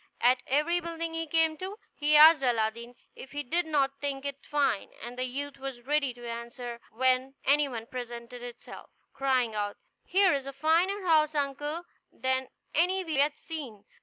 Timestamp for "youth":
5.25-5.59